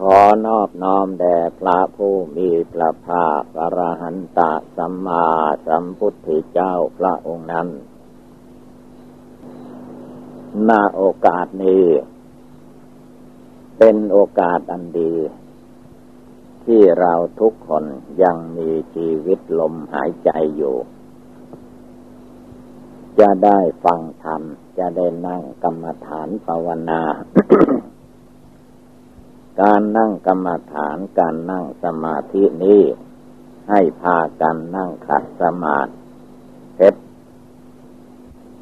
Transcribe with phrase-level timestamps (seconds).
[0.00, 4.40] ขอนอบน้อมแด่พระผู้มีพระภาคอรหันต
[4.76, 5.26] สัมมา
[5.66, 7.68] สัมพุทธเจ้าพระองค์นั้น
[10.68, 11.86] ณโอกาสนี้
[13.78, 15.14] เป็นโอกาสอันดี
[16.64, 17.84] ที่เราทุกคน
[18.22, 20.76] ยังมีชีวิตลมหายใจอยู่
[23.20, 24.42] จะได้ฟังธรรม
[24.78, 27.02] จะได้นั่งกรรมฐานภาวนา
[29.62, 32.82] การนั่งกรรมฐานการนั่งสมาธินี้
[33.68, 35.92] ให้พากันนั่งขัดสมาธิ
[36.76, 37.00] เพชร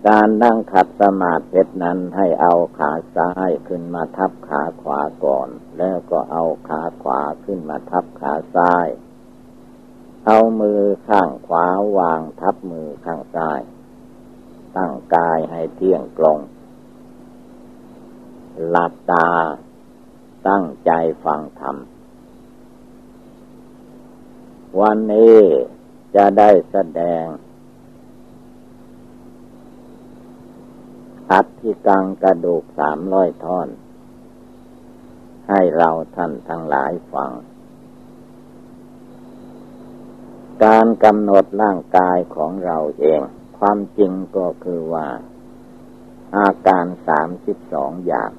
[0.08, 8.88] การนั่งขัดสมาธิเพชรนั้นให้เอาขาซ้ายขึ้นมาทับขาขวาก่อน แล้วก็เอาขาขวาขึ้นมาทับขาซ้าย
[10.26, 11.66] เอามือข้างขวา
[11.98, 13.60] วางทับมือข้างซ้าย
[14.76, 16.38] ตั้งกายให้เที่ยงตรง
[18.68, 19.28] หลับตา
[20.48, 20.90] ตั้งใจ
[21.24, 21.76] ฟังธรรม
[24.80, 25.38] วันนี้
[26.14, 27.24] จะได้แสดง
[31.32, 33.68] อัธิกังกระดูกสามร้อยท่อน
[35.48, 37.30] ให้เราท่านทั้งหลายฟัง
[40.64, 43.20] การกำหนดร่างกายของเราเอง
[43.58, 45.08] ความจริงก็คือว่า
[46.36, 48.30] อาการสามสิบสองอย่าง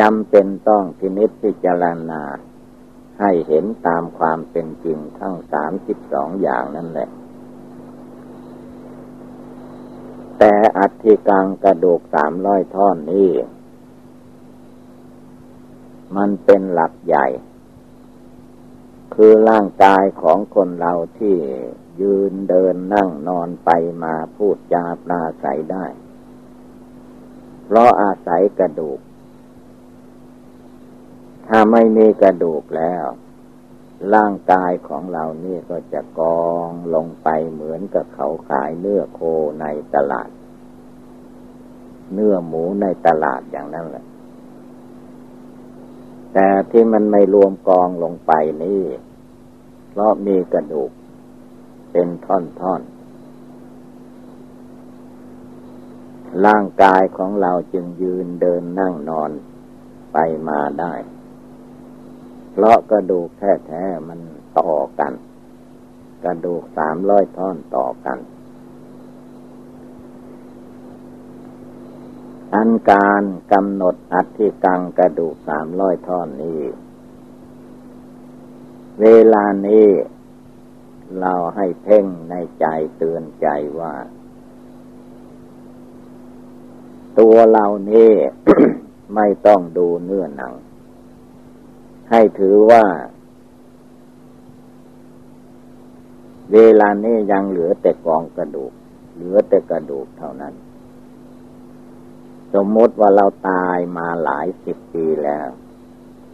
[0.00, 2.22] จำเป็นต้องพินิจพิจารณา
[3.20, 7.08] ให้เห็นตามความเป็นจริงทั้งสามสิบสองอย่างนั่นแหละ
[10.38, 13.30] แต่อัฐิกังกระดูกสามร้อยท่อนนี้
[16.16, 17.26] มันเป็นหลักใหญ่
[19.14, 21.36] คือร่างกายของคนเราที่
[22.00, 23.70] ยืนเดินนั่งนอนไป
[24.04, 25.86] มาพูดจาปราศัยได้
[27.64, 28.98] เพราะอาศัยกระดูก
[31.48, 33.04] ถ้าไม่มีกระดูกแล้ว
[34.14, 39.20] ร่างกายของเรานี่ก็จะกองลงไปเหมือนกับเขาขายเนื้อโค
[39.60, 40.28] ในตลาด
[42.12, 44.04] เนื้อหมูในตลาดอย่างนั้นแหละ
[46.32, 48.32] แต่ที่มันไม่รวมกองลงไป
[48.64, 48.82] นี่
[49.90, 50.90] เพราะมีกระดูก
[51.92, 52.94] เป็นท่อนๆ
[56.46, 59.30] ร่างกายของเราจึงยืนเดินนั่งนอน
[60.12, 60.18] ไป
[60.48, 60.92] มาได้
[62.56, 64.20] เพราะกระดูกแท้ๆมัน
[64.58, 65.12] ต่อกัน
[66.24, 68.18] กระดูกสามร้อยท่อนต่อกัน
[72.54, 73.22] อันการ
[73.52, 76.60] กำหนดอัติกังกระดูกสามร้อยท่อนนี้
[79.00, 79.88] เวลานี้
[81.20, 82.66] เราให้เพ่งในใจ
[82.96, 83.46] เตือนใจ
[83.80, 83.94] ว่า
[87.18, 88.12] ตัวเรานี่
[89.14, 90.54] ไม่ต้องดูเนื้อหนัง
[92.10, 92.84] ให้ถือว่า
[96.52, 98.72] เวลานี้ยังเหลือแต่กองกระดูก
[99.14, 100.54] เหลือแต่กระดูกเท่านั้น
[102.54, 105.48] สมมติว่าเราตายมาหลายสิบปีแล้ว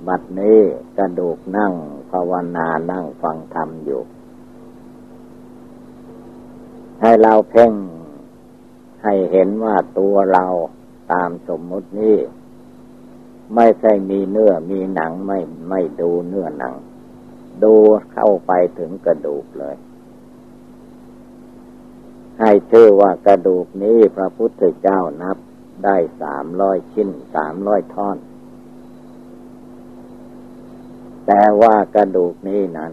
[0.07, 0.59] บัดนี้
[0.99, 1.73] กระดูกนั่ง
[2.11, 4.03] ภาวนานั่งฟังธรรมอยู่
[7.01, 7.73] ให้เราเพ่ง
[9.03, 10.47] ให้เห็นว่าตัวเรา
[11.13, 12.17] ตามสมมุตินี้
[13.55, 15.39] ไม่ใช่มีเนื้อมีหนังไม่
[15.69, 16.75] ไม่ดูเนื้อหนัง
[17.63, 17.75] ดู
[18.13, 19.77] เข้าไปถึงกระดูกเลย
[22.41, 25.37] ให้ชื่อว่ากระดูกนี้พระพุทธเจ้านับ
[25.85, 28.19] ได้สามร้อยชิ้นสามร้อยท่อน
[31.27, 32.93] แต่ว่ากระดูกนี้นั้น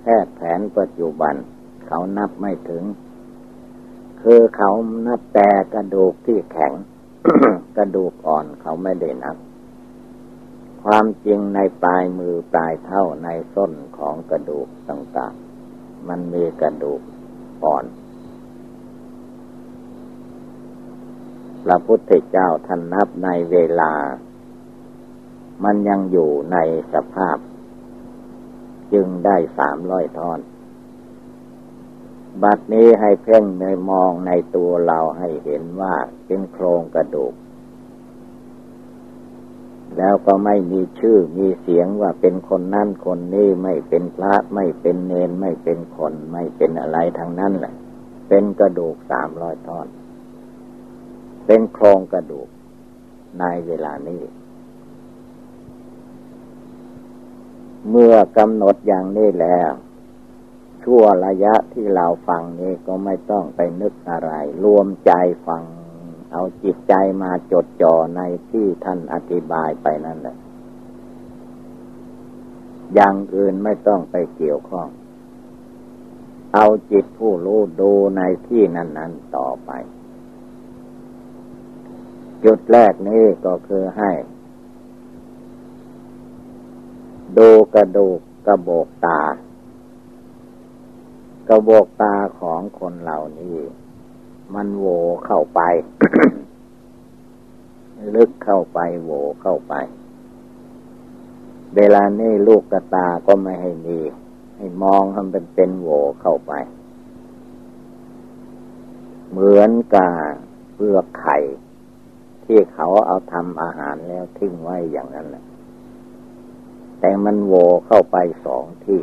[0.00, 1.34] แพทย์แผนปัจจุบัน
[1.86, 2.84] เขานับไม่ถึง
[4.22, 4.70] คือเขา
[5.06, 6.72] นับแต่กระดูกที่แข็ง
[7.76, 9.36] กระดูกอ่อนเขาไม่ได้นับ
[10.84, 17.00] ความจริงในปลายมือปลายเท้าในส้นของกระดูกต่างๆ มันมีกระดูก
[17.64, 17.84] อ่อน
[21.64, 23.92] พระพุทธเจ้าท่านนับในเวลา
[25.64, 26.56] มันยังอยู่ใน
[26.92, 27.36] สภาพ
[28.92, 30.40] จึงได้สามร้อยท่อน
[32.42, 35.94] บัดนี้ให้เพ่งในมองในตัวเราให้เห็นว่า
[36.26, 37.34] เป็นโครงกระดูก
[39.96, 47.74] แล้วก็ไม่มีชื่อมีเสียงว่าเป็นคนนั่นคนนี้ไม่เป็นพระไม่เป็นเนนไม่เป็นคนไม่เป็นอะไรทางนั้นแหละ
[48.28, 49.88] เป็นกระดูกสามร้อยท่อน
[51.46, 52.48] เป็นโครงกระดูก
[53.40, 54.22] ในเวลานี้
[57.90, 59.70] เมื่อกำหนดอย่างนี้แล้ว
[60.82, 64.30] ชั่วระยะที่เราฟังนี้ก็ไม่ต้องไปนึกอะไร
[64.64, 65.12] รวมใจ
[65.46, 65.62] ฟัง
[66.32, 68.20] เอาจิตใจมาจดจ่อใน
[68.50, 70.36] ที่ท่านอธิบายไปนั่นแหละ
[72.94, 74.88] อย่างอื่นไม่ต้องไปเกี่ยวข้อง
[76.54, 79.70] เอาจิตผู้รู้ดูในที่นั้นๆต่อไป
[82.44, 84.12] จุดแรกนี้ก็คือให้
[87.38, 89.20] ดูกระดูกกระโบกตา
[91.48, 93.56] กระโบกตาของคนเหล่านี้
[94.54, 94.86] มันโว
[95.26, 95.60] เข้าไป
[98.14, 99.10] ลึกเข้าไปโว
[99.42, 99.74] เข้าไป
[101.76, 103.98] เวลานี้ลูกกระตาก็ไม่ให้มี
[104.56, 105.88] ให้มองทำเป็นเป็นโว
[106.20, 106.52] เข้าไป
[109.30, 110.10] เหมือนกับ
[110.74, 111.38] เปลือกไข่
[112.44, 115.44] ที่เขาเอาทำอาหารแล้วทิ้งไว้อย่างนั้นแหละ
[117.00, 117.54] แต่มันโว
[117.86, 119.00] เข้าไปสองที่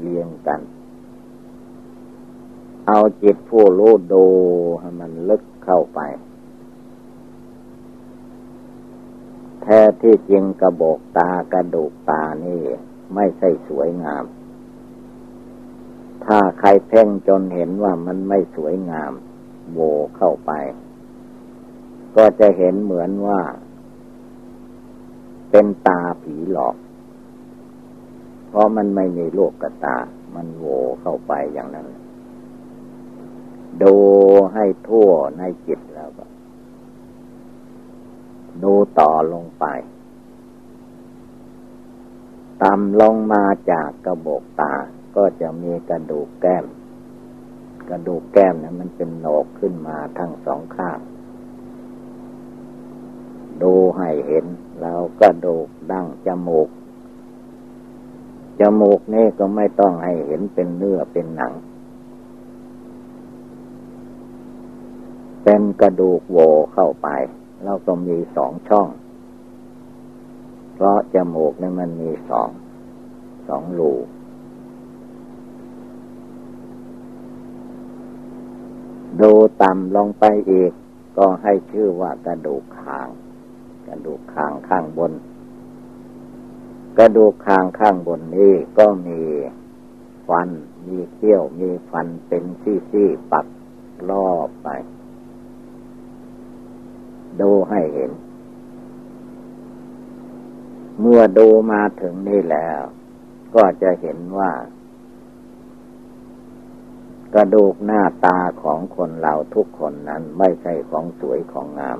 [0.00, 0.60] เรียงกัน
[2.92, 4.24] เอาจิตผู้รู้ดู
[4.80, 6.00] ให้มันลึกเข้าไป
[9.62, 12.60] แท้ที่จริงกระบอกตากระดูกตานี่
[13.14, 14.24] ไม่ใช่สวยงาม
[16.24, 19.12] ถ้าใครเพ่งจนเห็นว่ามันไม่สวยงาม
[19.72, 19.78] โว
[20.16, 20.52] เข้าไป
[22.16, 23.40] ก็จะเห็นเหมือนว่า
[25.50, 26.76] เป็นตาผีหลอก
[28.48, 29.96] เพราะมันไม่มีโลกกตา
[30.34, 30.64] มันโว
[31.00, 31.88] เข้าไปอย่างนั้น
[33.82, 33.94] ดู
[34.54, 36.24] ให้ทั่วในจิตแล้วก็
[38.62, 39.64] ดูต่อลงไป
[42.62, 44.74] ต่ำลงมาจากกระบอกตา
[45.16, 46.64] ก็จะมีกระดูกแก้ม
[47.90, 50.98] กระดูกแก้มนะั้นมันเป็นโหนกขึ้นมาทั้งสองข้าง
[53.62, 54.46] ดูให้เห็น
[54.80, 55.56] แล้วกระดู
[55.90, 56.68] ดั้งจมูก
[58.60, 61.52] จมูกนี่ก็ไม่ต้องให้เห็นเป็นเนื้อเป็นหนัง
[65.44, 66.38] เป็นกระดูกโว
[66.72, 67.08] เข้าไป
[67.64, 68.88] แล้วก็มีสองช่อง
[70.74, 72.50] เพราะจมูกนี่มันมีสอง
[73.48, 73.92] สองรู
[79.20, 79.32] ดู
[79.62, 80.72] ต่ำลงไปอีก
[81.18, 83.08] ก็ให้ชื่อว่ากระดูกคาง
[83.88, 85.12] กระดูกคางข้างบน
[86.98, 89.20] กระดูกคางข้างบนนี้ก็มี
[90.28, 90.48] ฟัน
[90.86, 93.46] มีเขี้ยว มีฟันเป็นซี่ๆปัก
[94.10, 94.68] รอบไป
[97.40, 98.12] ดูให้เห็น
[101.00, 102.80] เมื่อดูมาถึงนี่แล้ว
[103.54, 104.52] ก็จะเห็นว่า
[107.34, 111.98] กระดูกหน้าตาของคนเราทุกคนนั้นไม่ใช่ของสวยของงาม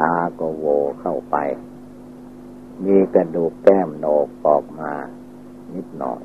[0.00, 0.64] ตาก็โว
[1.00, 1.36] เข้าไป
[2.84, 4.92] มีกระดูกแก้มโหนกออกมา
[5.74, 6.22] นิดหน่อย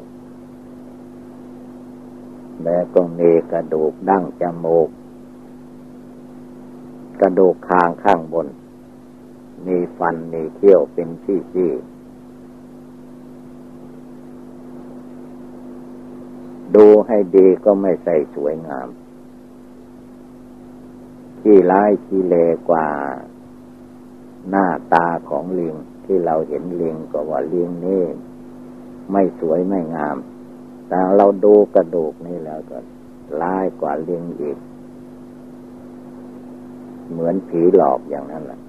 [2.63, 4.89] แล้วก็มีกระดูกดั้งจมูก
[7.21, 8.47] กระดูกคางข้างบน
[9.67, 11.71] มีฟันมีเขี้ยวเป็นชี้ชี้
[16.75, 18.87] ดูให้ดีก็ไม่ใส่สวยงาม
[21.41, 22.35] ที่ร้ายที่เล
[22.69, 22.87] กว่า
[24.49, 28.05] หน้าตาของลิงที่เราเห็นลิงก็ว่าลิงนี่
[29.11, 30.17] ไม่สวยไม่งาม
[30.87, 32.77] แต่เราดูกระดูกนี่แล้วก็
[33.41, 34.57] ร้ายกว่าลิงอีก
[37.11, 38.59] เหมือนผีหลอกอย่างนั้นแหละ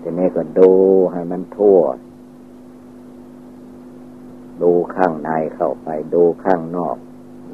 [0.00, 0.70] ทีนี้ก็ดู
[1.12, 1.78] ให้มันทั่ว
[4.62, 6.96] ดูข้างในเข้าไป ดูข้างนอก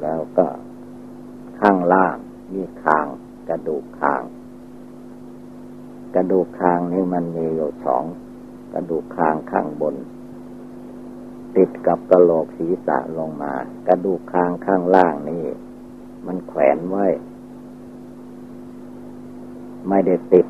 [0.01, 0.47] แล้วก็
[1.59, 2.15] ข้างล่าง
[2.53, 3.07] มีคาง
[3.49, 4.23] กระดูกคาง
[6.15, 8.03] กระดูกคางนี่มันมีอยู่สอง
[8.73, 9.95] กระดูกคางข้างบน
[11.55, 13.53] ติดกับกระโหลกศีรษะลงมา
[13.87, 15.45] กระดูกคางข้างล่างนี่
[16.25, 17.07] มันแขวนไว้
[19.89, 20.47] ไม่ได้ติด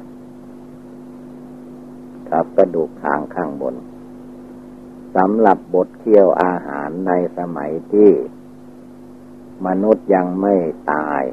[2.30, 3.76] กับกระดูกขางข้างบน
[5.16, 8.10] สำหรับบทเคี่ยวอาหารในสมัยที่
[9.68, 10.56] มนุษย์ยังไม่
[10.92, 11.24] ตาย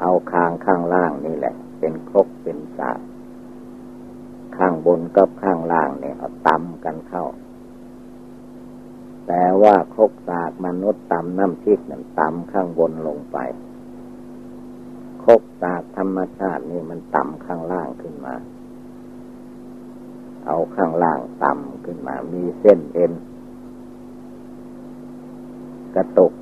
[0.00, 2.92] เอาคางข้างล่างนี่แหละ เป็นครกเป็นสา
[4.56, 7.24] ข้างบนกับข้างล่างเนี่ยเอาตำกันเข้า
[9.26, 13.38] แต่ว่าครกสากมนุษย์ตำน้ำพริกนั่นตำข้างบนลงไป
[15.58, 18.34] คกศาสตร์ธรรมชาตินี่มันต่ำข้างล่างขึ้นมา
[20.46, 23.12] เอาข้างล่างต่ำขึ้นมา มีเส้นเอ็น
[25.94, 26.32] กระตุก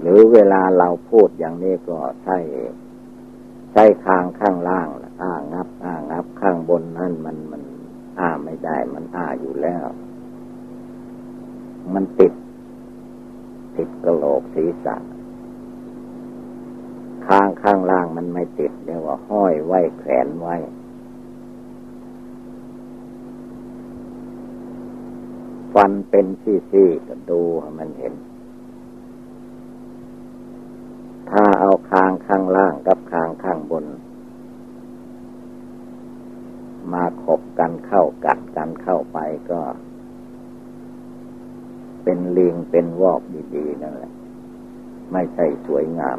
[0.00, 2.38] หรือเวลาเราพูดอย่างนี้ก็ใช่
[3.72, 4.88] ใช่คางข้างล่าง
[5.22, 7.62] อ้างับ อ้างับข้างบนนั่นมันมัน
[8.18, 9.84] อ้าไม่ได้ มันอ้าอยู่แล้ว
[11.94, 12.32] มันติด
[13.76, 14.96] ติดกระโหลกศีรษะ
[17.26, 20.56] ข้างข้างล่างมันไม่ติดเรียกว่าห้อยไว้แขวนไว้
[25.74, 27.40] ฟันเป็นซี่ๆก็ดู
[27.78, 28.14] มันเห็น
[31.30, 33.84] ถ้าเอาคางข้างล่างกับคางข้างบน
[36.92, 39.18] มาขบกันเข้ากัดกันเข้าไป
[39.50, 39.60] ก็
[42.04, 43.20] เป็นลิงเป็นวอก
[43.54, 44.12] ดีๆนั่นแหละ
[45.12, 46.18] ไม่ใช่สวยงาม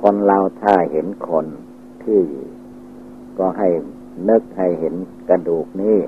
[0.00, 1.46] คนเราถ้าเห็นคน
[2.04, 2.22] ที่
[3.38, 3.68] ก็ให้
[4.28, 4.94] นึกให้เห็น
[5.28, 5.98] กระดูกนี้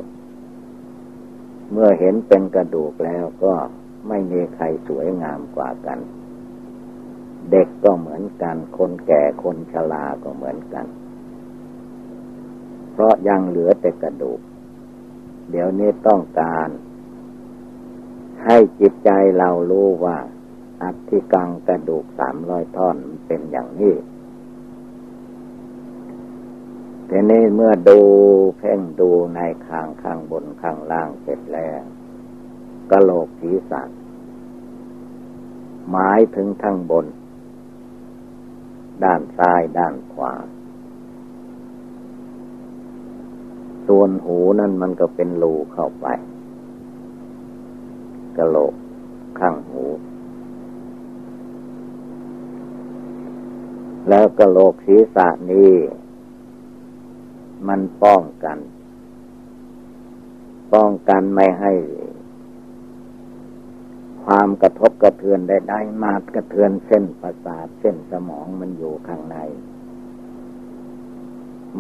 [1.73, 3.55] เมื่อเห็นเป็นกระดูกแล้วก็
[4.09, 5.99] ไม่มีใครสวยงามกว่ากัน
[7.50, 10.87] เด็กก็เหมือนกัน คนแก่คนชราก็เหมือนกัน
[12.93, 14.40] เพราะยังเหลือแต่กระดูก
[15.50, 16.69] เดี๋ยวนี้ต้องการ
[18.45, 20.16] ให้จิตใจเรารู้ว่า
[20.83, 23.95] อัฐิกังกระดูกสามร้อยท่อนเป็นอย่างนี้
[27.09, 27.99] ทีนี้เมื่อดู
[28.59, 31.83] เพ่งดูในข้างข้างบนข้างล่างเสร็จแล้ว
[32.90, 33.83] กะโหลกศีรษะ
[35.90, 37.06] หมายถึงทั้งบน
[39.04, 40.35] ด้านซ้ายด้านขวา
[43.87, 46.06] ส่วนหูนั่นมันก็เป็นรูเข้าไป
[48.37, 48.75] กะโหลก
[49.38, 49.85] ข้างหู
[54.09, 55.73] แล้วกระโหลกศีรษะนี้
[57.69, 58.59] มันป้องกัน
[60.73, 61.73] ป้องกันไม่ให้
[64.25, 69.39] ความกระทบกระเทือนได้ได้มากระเทือนเส้นประสาทเส้นสมองมันอยู่ข้างใน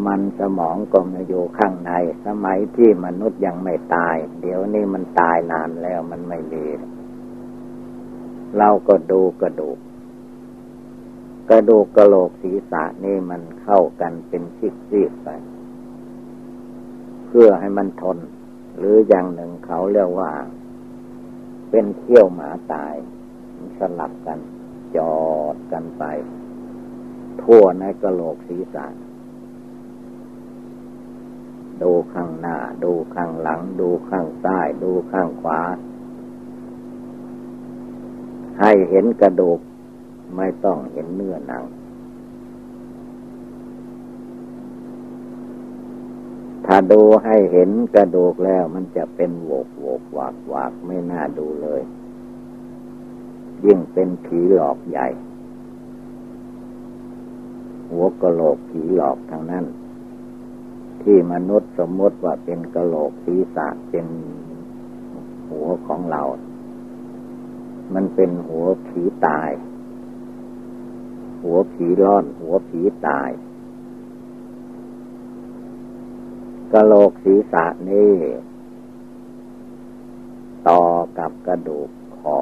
[0.06, 1.92] มันสมองก็มาอยู่ข้างใน
[2.26, 6.64] สมัยที่มนุษย์ยังไม่ตาย เดี๋ยวนี้มันตายนานแล้วมันไม่มี
[8.58, 9.78] เราก็ดูกระดูก
[11.50, 15.28] กระดูกกระโหลกศีรษะนี่มันเข้ากันเป็นซีกๆไป
[17.26, 18.18] เพื่อให้มันทน
[18.76, 20.32] หรืออย่างหนึ่งเขาเรียกว่า
[21.70, 22.94] เป็นเที่ยวหมาตาย
[23.78, 24.38] สลับกัน
[24.96, 25.16] จอ
[25.54, 26.04] ดกันไป
[27.42, 28.86] ทั่วในกระโหลกศีรษะ
[31.82, 35.60] ดูข้างหน้า ดูข้างหลัง ดูข้างซ้าย ดูข้างขวา
[38.60, 39.60] ให้เห็นกระดูก
[40.36, 41.64] ไม่ต้องเห็นเนื้อหนัง
[46.66, 51.82] ถ้าดูให้เห็นกระดูกแล้วมันจะเป็นโวกโวกวากวากไม่น่าดูเลย
[53.64, 55.08] ยิ่งเป็นผีหลอกใหญ่
[57.90, 59.64] หัวกะโหลกผีหลอกทางนั้น
[61.02, 64.06] ที่มนุษย์สมมติว่าเป็นกะโหลกศีรษะเป็น
[65.50, 66.22] หัวของเรา
[67.94, 69.50] มันเป็นหัวผีตาย
[71.46, 73.30] หัวผีร้อน หัวผีตาย
[76.72, 78.14] กระโหลกศีรษะนี่
[80.68, 80.82] ต่อ
[81.18, 82.38] กับกระดูกคอ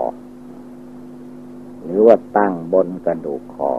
[1.82, 3.72] หรือว่าตั้งบนกระดูกคอ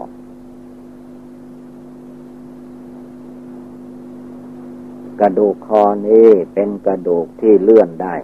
[5.20, 8.14] กระดูกคอนี้เป็นกระดูกที่เลื่อนได้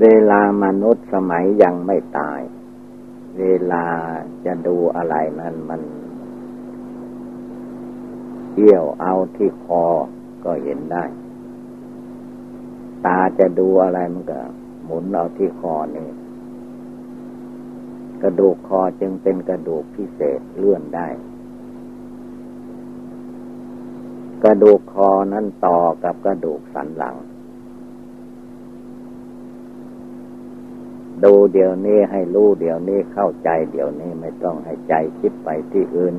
[0.00, 2.40] เวลามนุษย์สมัยยังไม่ตาย
[3.40, 3.86] เวลา
[4.46, 5.80] จะดูอะไรนั้นมัน
[8.50, 9.84] เที่ยวเอาที่คอ
[10.44, 11.04] ก็เห็นได้
[13.06, 14.40] ตาจะดูอะไรมันก็
[14.84, 16.08] หมุนเอาที่คอนี่
[18.22, 21.08] กระดูกคอจึงเป็นกระดูกพิเศษเลื่อนได้
[24.44, 27.16] กระดูกคอนั้นต่อกับกระดูกสันหลัง
[31.24, 36.14] ดูเดี๋ยวนี้ให้รู้เดี๋ยวนี้เข้าใจเดี๋ยวนี้ไม่ต้องให้ใจคิดไปที่อื่น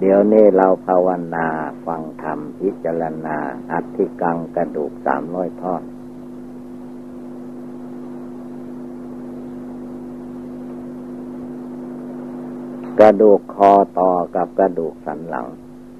[0.00, 1.46] เดี๋ยวนี้เราภาวนา
[1.86, 3.38] ฟังธรรมพิจารณา
[3.70, 5.82] อัธิกังกระดูกสามร้อยท่อน
[13.00, 15.46] กระดูกคอต่อกับกระดูกสันหลัง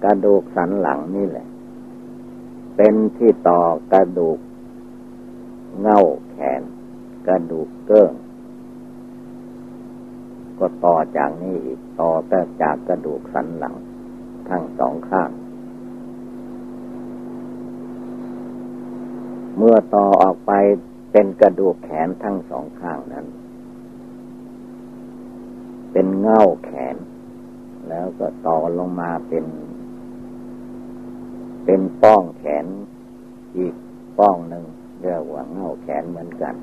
[0.05, 1.47] กระดูกสันหลังนี่แหละ
[2.77, 3.61] เป็นที่ต่อ
[3.93, 4.39] กระดูก
[5.81, 6.01] เง่า
[6.31, 6.63] แขน
[7.27, 8.13] กระดูกเกิ้ง
[10.59, 13.75] ก็ต่อจากนี้อีกต่อแต่จากกระดูกสันหลัง
[14.49, 15.31] ทั้งสองข้าง
[19.57, 20.53] เมื่อต่อออกไป
[21.13, 23.27] เป็นกระดูกแขนทั้งสองข้างนั้น
[25.93, 26.97] เป็นเง่าแขน
[27.89, 29.45] แล้วก็ต่อลงมาเป็น
[31.65, 32.67] เป็นป้องแขน
[33.59, 33.75] อีก
[34.19, 34.65] ป้องหนึ่ง
[35.01, 36.55] เรียกว่าเง่าแขนเหมือนกัน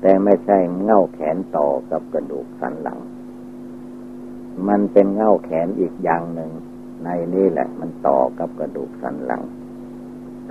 [0.00, 3.00] แต่ไม่ใช่เง่าแขนต่อกับกระดูกสันหลัง
[4.68, 6.50] มันเป็นเง่าแขนอีกอย่างหนึ่ง
[7.04, 9.42] ในนี่แหละ มันต่อกับกระดูกสันหลัง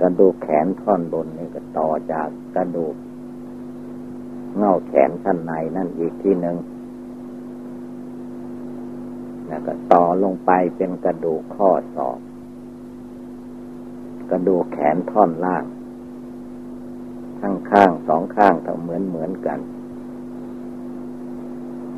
[0.00, 2.94] กระดูกแขนท่อนบนนี่ก็ต่อจากกระดูก
[4.56, 6.56] เง่าแขนท่านในนั่นอีกที่หนึ่ง
[9.48, 12.18] แล้วก็ต่อลงไปเป็นกระดูกข้อศอก
[14.30, 15.64] กระดูกแขนท่อนล่าง
[17.40, 19.58] ทั้งข้างสองข้างเเหมือนเหมือนกัน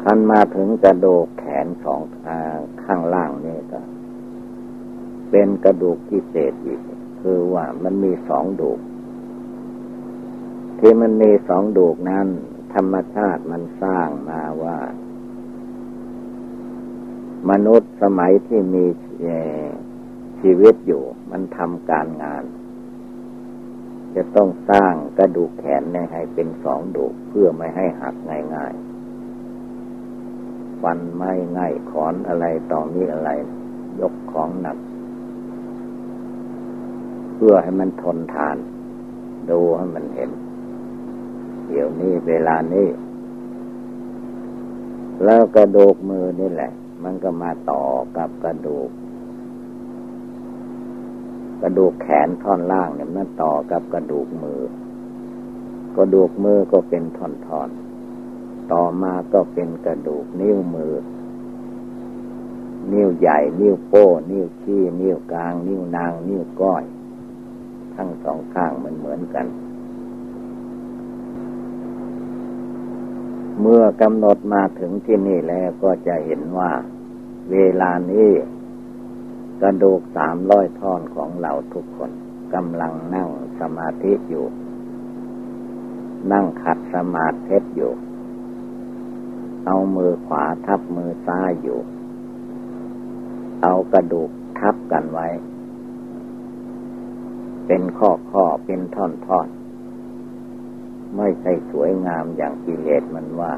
[0.02, 2.00] คันมาถึงกระดูกแขนสอง
[2.82, 3.80] ข้างล่างนี่ก็
[5.30, 6.80] เป็นกระดูกพิเศษอีก
[7.20, 8.80] คือว่ามันมีสองดูก
[10.78, 12.26] ที่มันมีสองดูกนั้น
[12.75, 14.78] ธรรมชาติมันสร้างมาว่า
[17.50, 18.85] มนุษย์สมัยที่มี
[20.40, 22.44] ชีวิตอยู่ มันทำการงาน
[24.14, 28.14] จะต้องสร้างกระดูกแขนให้เป็นสองดูกเพื่อไม่ให้หัก
[28.54, 28.90] ง่ายๆ
[30.82, 33.30] ฟันไม่ง่ายขอนอะไรต่อมีอะไร
[34.00, 34.78] ยกของหนัก
[37.34, 38.56] เพื่อให้มันทนทาน
[39.50, 40.30] ดูให้มันเห็น
[41.66, 42.88] เดี๋ยวนี้เวลานี้
[45.24, 46.70] แล้วกระดูกมือนี่แหละ
[47.04, 47.82] มันก็มาต่อ
[48.16, 48.90] กับกระดูก
[51.62, 54.60] กระดูกแขนท่อนล่างเนี่ยมันต่อกับกระดูกมือ
[55.96, 60.94] กระดูกมือก็เป็นท่อนๆ ต่อมาก็เป็นกระดูกนิ้วมือ
[62.92, 66.84] นิ้วใหญ่ นิ้วโป้ นิ้วชี้นิ้วกลาง นิ้วนาง นิ้วก้อย
[67.94, 69.46] ทั้งสองข้างมันเหมือนกัน
[73.60, 76.70] เมื่อกำหนดมาถึงที่นี่แล้วก็จะเห็นว่า
[77.50, 78.30] เวลานี้
[79.62, 82.10] กระดูกสามร้อยท่อนของเราทุกคน
[82.54, 83.28] กำลังนั่ง
[83.60, 84.46] สมาธิอยู่
[86.32, 87.92] นั่งขัดสมาธิอยู่
[89.66, 91.80] เอามือขวาทับมือซ้ายอยู่
[93.62, 95.28] เอากระดูกทับกันไว้
[97.66, 99.49] เป็นข้อข้อเป็นท่อนท่อน
[101.16, 103.52] ไม่ใช่สวยงามอย่างกิเลสมันว่า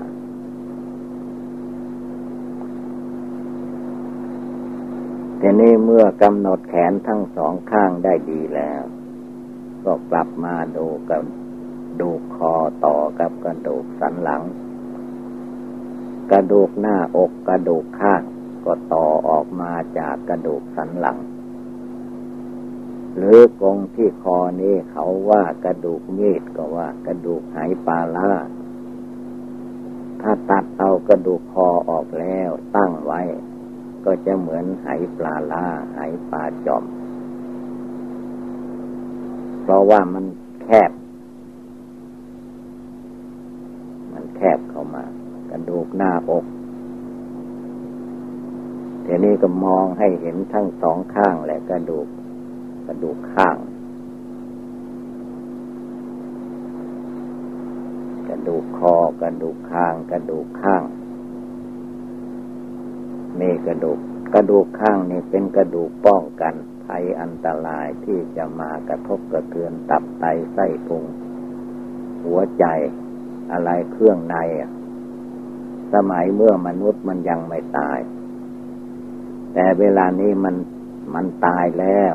[5.45, 8.83] ทีนี้เมื่อกำหนดแขนทั้งสองข้างได้ดีแล้ว
[9.85, 11.23] ก็กลับมาดูกับ
[12.01, 14.43] ดูคอต่อกับกระดูกสันหลัง
[16.31, 18.23] กระดูกหน้าอกกระดูกข้าง
[18.65, 21.19] ก็ต่อออกมาจากกระดูกสันหลัง
[23.17, 28.33] หรือกงที่คอนี้เขาว่ากระดูกมีดก็ว่ากระดูกไหปลาล่า
[30.21, 33.23] ถ้าตัดเอากระดูกคอออกแล้วตั้งไว้
[34.05, 34.87] ก็จะเหมือนไห
[35.19, 36.85] ปลาล่าไหปลาจอม
[39.63, 40.25] เพราะว่ามัน
[40.63, 40.91] แคบ
[44.13, 45.05] มันแคบเข้ามา
[45.51, 46.45] กระดูกหน้าอก
[49.05, 52.07] ทีนี้ก็มองให้เห็นทั้งสองข้างแหละกระดูก
[52.87, 53.57] กระดูกข้าง
[58.29, 60.83] กระดูกคอกระดูกข้าง กระดูกข้าง
[63.41, 63.99] มีกระดูก
[64.35, 71.05] กระดูกข้างนี่เป็นกระดูกป้องกันภัยอันตรายที่จะมากระทบกระเทือนตับไตไส้พุง
[72.25, 72.65] หัวใจ
[73.53, 74.37] อะไรเครื่องใน
[75.95, 77.99] สมัยเมื่อมนุษย์มันยังไม่ตาย
[79.55, 80.57] แต่เวลานี้มัน
[81.15, 82.15] มันตายแล้ว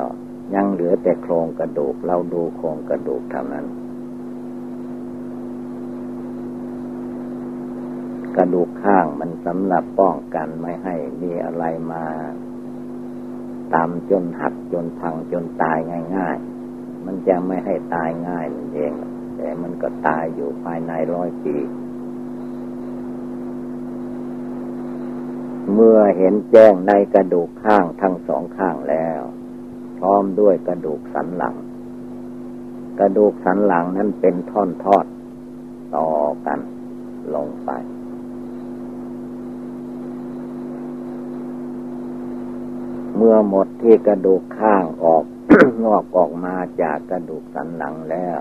[0.54, 3.66] ยังเหลือแต่โครงกระดูก เราดูโครงกระดูกเท่านั้น
[8.38, 12.04] กระดูกข้างมันสำหรับป้องกันไม่ให้มีอะไรมา
[13.74, 15.78] ตามจนหักจนพังจนตาย
[16.16, 16.38] ง่าย
[16.70, 18.92] ๆ มันจะไม่ให้ตายง่ายนั่นเอง
[19.36, 21.56] แต่มันก็ตายอยู่ภายในร้อยปี
[25.72, 29.20] เมื่อเห็นแจ้งในกระดูกข้างทั้งสองข้างแล้ว
[29.98, 31.56] พร้อมด้วยกระดูกสันหลัง
[33.00, 35.06] กระดูกสันหลังนั้นเป็นท่อนทอด
[35.96, 36.08] ต่อ
[36.46, 36.58] กัน
[37.34, 37.70] ลงไป
[43.20, 45.24] เมื่อหมดที่กระดูกข้างออก
[45.84, 48.40] งอกออกมาจากกระดูกสันหลังแล้ว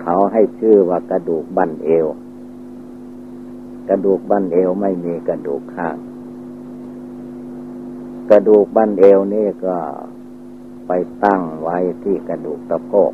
[0.00, 2.06] เขาให้ชื่อว่ากระดูกบั้นเอว
[3.88, 5.96] กระดูกบั้นเอวไม่มีกระดูกข้าง
[8.30, 9.76] กระดูกบั้นเอวนี่ก็
[10.86, 10.92] ไป
[11.24, 13.12] ตั้งไว้ที่กระดูกตะโพก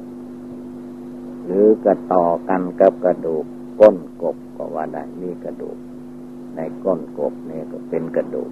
[1.44, 3.44] หรือกระต่อกันกับกระดูก
[3.80, 5.76] ก้นกบก็ว่าได้มีกระดูก
[6.54, 8.50] ในก้นกบนี่ก็เป็นกระดูก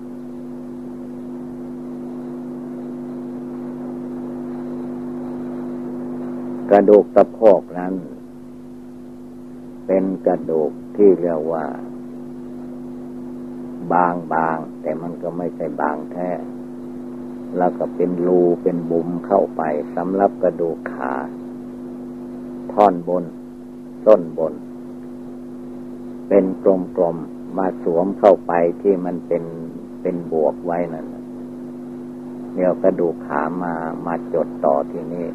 [6.70, 7.94] กระดูกตะโพกนั้น
[9.87, 11.64] เป็นกระดูกที่เรียกว่า
[13.92, 16.31] บางบางแต่มันก็ไม่ใช่บางแท้
[17.57, 19.62] แล้วก็เป็นรูเป็นบุมเข้าไป
[19.96, 21.12] สำหรับกระดูกขา
[22.72, 23.24] ท่อนบน
[24.07, 24.55] ต้นบน
[26.29, 26.64] เป็นก
[27.00, 28.52] ลมๆมาสวมเข้าไป
[28.83, 29.44] ที่มันเป็น
[30.02, 31.07] เป็นบวกไว้นั่น
[32.55, 33.74] เดี๋ยวกระดูกขามา
[34.07, 35.26] มาจดต่อที่นี่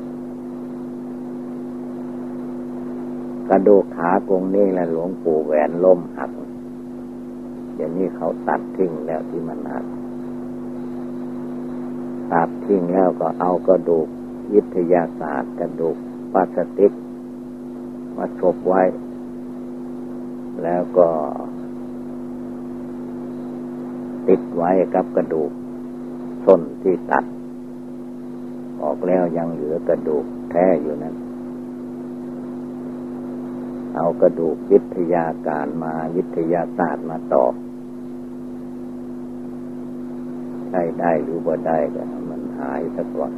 [3.54, 6.32] กระดูกขากงนี้แหละหลวงปู่แหวนล่มหัก
[7.76, 9.86] เดี๋ยวนี้เขาตัดทิ้งแล้วที่มันหัก
[12.34, 14.08] ตัดทิ้งแล้วก็เอากระดูก
[14.54, 15.98] วิทยาศาสตร์กระดูก
[16.32, 16.92] พลาสติก
[18.18, 18.82] มาชบไว้
[20.64, 21.08] แล้วก็
[24.28, 25.52] ติดไว้กับกระดูก
[26.46, 27.26] ส้นที่ตัด
[28.82, 31.16] ออกแล้วยังเหลือกระดูกแท้อยู่นั้น
[34.04, 37.46] เอากระดูกวิทยาการมาวิทยาศาสตร์มาต่อ
[40.70, 43.34] ใช่ได้หรือบ่ได้ก็มันหายสักก่อน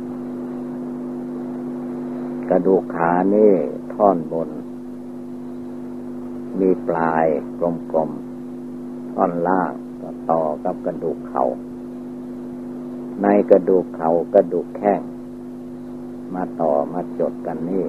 [2.49, 3.53] กระดูกขานี่
[3.93, 4.49] ท่อนบน
[6.59, 7.25] มีปลาย
[7.59, 7.61] ก
[7.95, 11.43] ลมๆ ท่อนล่างก็ต่อกับกระดูกเขา
[13.21, 15.01] ในกระดูกเข่ากระดูกแข้ง
[16.35, 17.85] มาต่อมาจดกันนี่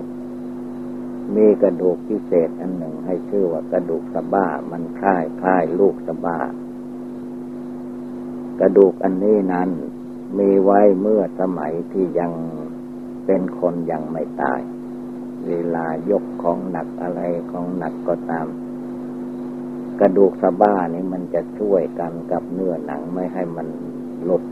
[1.37, 6.39] มีกระดูกพิเศษอันหนึ่งให้ชื่อว่ากระดูกสะบ้า มันคล้ายคล้ายลูกสะบ้า
[8.61, 9.71] กระดูกอันนี้นั้น
[10.39, 12.33] มีไว้เมื่อสมัยที่ยัง
[13.27, 14.61] เป็นคนยังไม่ตาย
[15.47, 18.47] เวลายกของหนักอะไรของหนักก็ตาม
[20.01, 23.69] กระดูกสะบ้านี่มันจะช่วยกันกับเนื้อหนังไม่ให้มัน
[24.25, 24.45] หลุด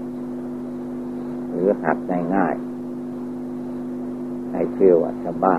[1.51, 1.99] หรือหัก
[2.37, 5.59] ง่ายๆให้ชื่อว่าสะบ้า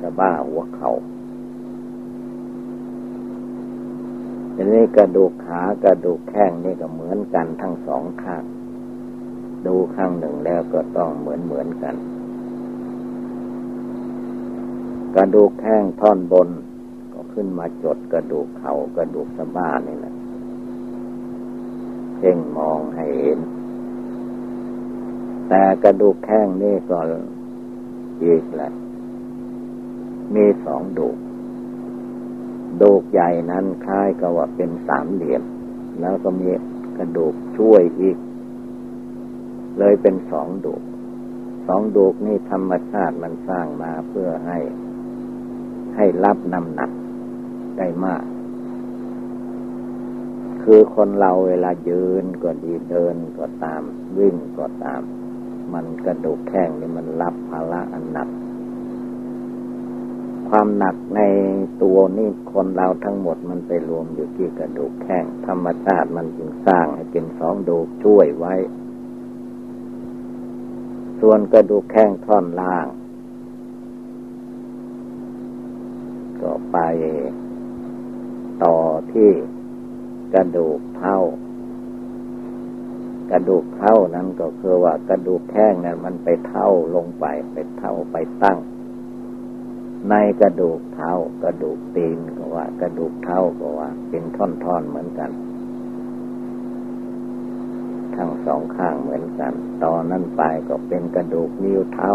[0.00, 0.90] สะบ้าหัวเขา
[4.54, 8.44] ทีนี้กระดูกขากระดูกแข้งนี่ก็เหมือนกันทั้งสองข้าง
[9.66, 11.94] ดูข้างหนึ่งแล้วก็ต้องเหมือนเหมือนกัน
[15.16, 16.48] กระดูกแข้งท่อนบน
[17.12, 20.14] ก็ขึ้นมาจดกระดูกเข่ากระดูกสะบ้านี่แหละ
[22.16, 23.38] เพ่งมองให้เห็น
[25.48, 26.98] แต่กระดูกแข้งนี่ก็
[28.24, 28.70] อีกแหละ
[30.34, 31.16] มีสองดูก
[32.82, 35.42] ดูกใหญ่นั้นคล้ายกับว่าเป็นสามเหลี่ยม
[36.00, 36.48] แล้วก็มี
[36.98, 38.16] กระดูกช่วยอีก
[39.78, 40.82] เลยเป็นสองดูก
[41.66, 44.58] สองดูกนี่ธรรมชาติมันสร้างมาเพื่อให้
[45.96, 46.90] ให้รับน้ำหนัก
[47.78, 48.24] ได้มาก
[50.62, 53.82] คือคนเราเวลายืนก็ดีเดินก็ตาม
[54.18, 55.02] วิ่งก็ตาม
[55.72, 58.28] มันกระดูกแข้งนี่มันรับภาระอันหนัก
[60.48, 61.20] ความหนักใน
[61.82, 68.54] ตัวนี่คนเราทั้งหมดมันไปรวมอยู่ที่กระดูกแข้งธรรมชาติมันจึงสร้างให้เป็นสองดูกช่วยไว้
[71.20, 72.86] ส่วนกระดูกแข้งท่อนล่าง
[76.40, 76.78] ก็ไป
[78.64, 78.76] ต่อ
[79.12, 79.30] ที่
[80.34, 81.16] กระดูกเท้า
[83.30, 88.58] กระดูกเท้านั้นก็คือว่ากระดูกแข้งนั้นมันไปเท้าลงไป ไปเท้าไปตั้ง
[90.10, 95.30] ในกระดูกเท้ากระดูกตีนก็ว่า กระดูกเท้าก็ว่า เป็นท่อนๆเหมือนกัน
[98.16, 99.52] ทั้งสองข้างเหมือนกัน
[99.84, 102.12] ตอนนั้นไปก็เป็นกระดูกนิ้วเท้า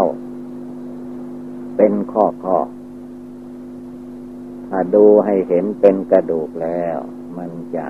[1.76, 2.58] เป็นข้อข้อ
[4.68, 6.98] ถ้าดูให้เห็นเป็นกระดูกแล้ว
[7.38, 7.86] มันจะ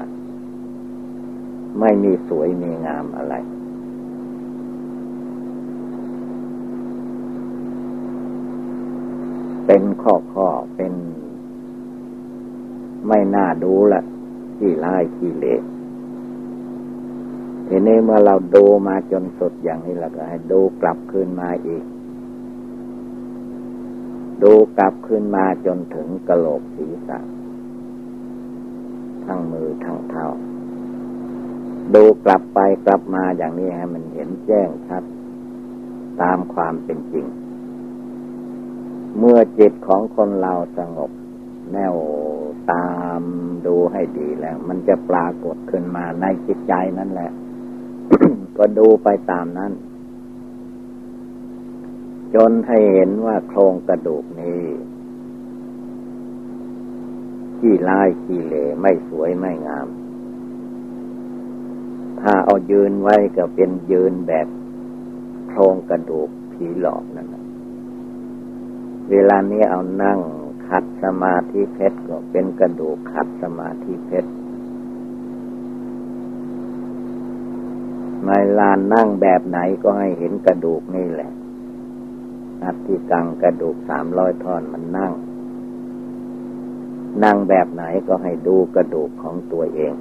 [1.80, 3.34] ไม่มีสวยมีงามอะไร
[9.74, 10.94] เป็นข้อข้อเป็น
[13.08, 14.02] ไม่น่าดูละ
[14.56, 15.62] ขี้ร้ายขี้เละ
[17.66, 21.84] ทีนี้เมื่อเราดูมาจนสุดอย่างนี้แล้วก็ให้ดูกลับคืนมาอีก
[24.42, 27.18] ดูกลับขึ้นมาจนถึงกระโหลกศีรษะ
[29.24, 30.26] ทั้งมือทั้งเท้า
[31.94, 35.02] ดูกลับไปกลับมาอย่างนี้ให้มันเห็นแจ้งชัด
[36.20, 37.26] ตามความเป็นจริง
[39.18, 41.10] เมื่อจิตของคนเราสงบ
[41.72, 41.96] แน่ว
[42.72, 43.22] ตาม
[43.66, 47.30] ดูให้ดีแล้ว มันจะปรากฏขึ้นมาในจิตใจนั่นแหละ
[48.56, 49.72] ก็ดูไปตามนั้น
[52.34, 54.62] จนให้เห็นว่าโครงกระดูกนี้
[57.58, 59.88] ขี้ลายขี้เหล่ไม่สวยไม่งาม
[62.20, 64.46] ถ้าเอายืนไว้ก็เป็นยืนแบบ
[65.48, 67.41] โครงกระดูกผีหลอกนั่นแหละ
[69.10, 70.18] เวลานี้เอานั่ง
[70.68, 74.30] ขัดสมาธิเพชรก็เป็นกระดูกขัดสมาธิเพชร
[78.24, 81.32] ในลานนั่งแบบไหนก็ให้เห็นกระดูกนี่แหละ
[82.62, 85.12] อัที่กังกระดูกสามร้อยท่อนมันนั่ง
[87.24, 89.94] นั่งแบบไหนก็ให้ดูกระดูกของตัวเอง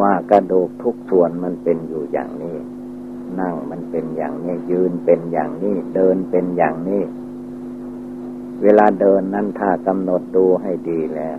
[0.00, 2.56] ว่ากระดูกทุกส่วนมันเป็นอยู่อย่างนี้
[3.40, 7.02] นั่งมันเป็นอย่างนี้ ยืนเป็นอย่างนี้ เดินเป็นอย่างนี้
[8.62, 11.38] เวลาเดินนั้นถ้ากำหนดดูให้ดีแล้ว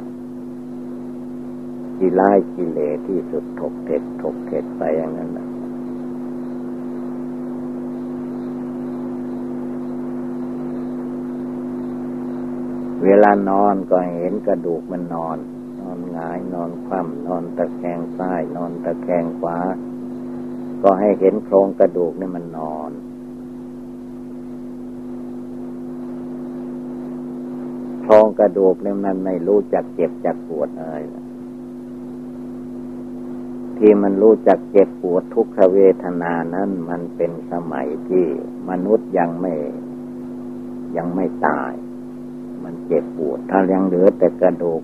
[2.00, 2.22] กิไล
[2.56, 5.48] กิเลที่สุดถกเท็ดถกเท็ดไปอย่างนั้นนะ
[13.04, 15.38] เวลานอนก็เห็นกระดูกมันนอน
[15.80, 19.58] นอนหงายนอนคว่ำนอนตะแคงซ้าย นอนตะแคงขวา
[20.84, 22.92] ก็ให้เห็นโครงกระดูกนี่มันนอน
[28.02, 30.98] โครงกระดูกเนี่ยมันไม่รู้จักเจ็บจักปวดอะไร
[33.78, 38.26] ที่มันรู้จักเจ็บปวดทุกขเวทนานั้น มันเป็นสมัยที่
[38.70, 39.54] มนุษย์ยังไม่
[40.98, 41.74] ยังไม่ตาย
[42.64, 44.82] มันเจ็บปวด ถ้ายังเหลือแต่กระดูก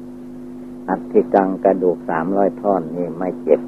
[0.90, 3.62] อัฐิกังกระดูกสามร้อยท่อนนี่ไม่เจ็บ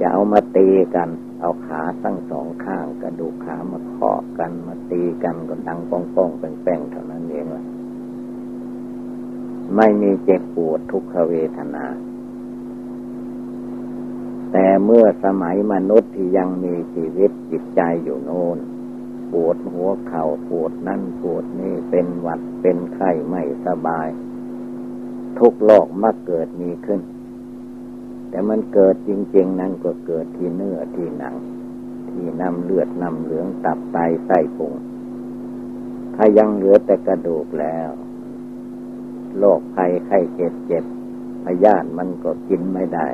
[0.00, 1.08] จะเอามา ตีกัน
[1.40, 7.64] เอาขาทั้งสองข้างกระดูกขามาเคาะกันมาตีกันก็ดังป้องป้องแป้งๆเท่านั้นเองละ
[9.76, 11.84] ไม่มีเจ็บปวดทุกขเวทนา
[14.52, 18.58] แต่เมื่อสมัยมนุษย์ที่ยังมีชีวิตจิตใจอยู่โน่น
[19.32, 24.08] ปวดหัวเข่าปวดนั่นปวดนี่เป็นหวัดเป็นไข้ไม่สบาย
[25.38, 27.00] ทุกโรคมักเกิดมีขึ้น
[28.30, 31.34] แต่มันเกิดจริง ๆ นั้นก็เกิดที่เนื้อที่หนัง
[32.10, 34.72] ที่น้ำเลือดน้ำเหลืองตับไตไส้พุง
[36.16, 37.90] ถ้ายังเหลือแต่กระดูกแล้ว
[39.38, 40.84] โรคภัยไข้เจ็บเจ็บ
[41.44, 43.06] พยาธิมันก็กินไม่ได้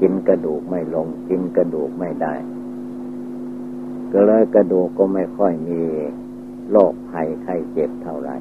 [0.00, 2.34] กินกระดูกไม่ลง กินกระดูกไม่ได้
[4.12, 5.80] ก็เลยกระดูกก็ไม่ค่อยมี
[6.70, 8.36] โรคภัยไข้เจ็บเท่าไหร่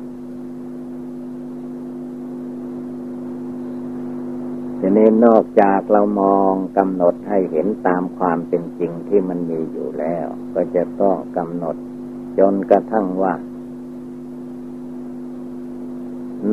[4.80, 11.76] ทีนี้นอกจากเรามองกำหนดให้เห็นตามความเป็นจริงที่มันมีอยู่แล้ว ก็จะต้องกำหนด
[12.40, 13.34] จนกระทั่งว่า